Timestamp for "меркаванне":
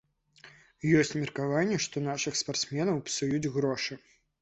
1.21-1.77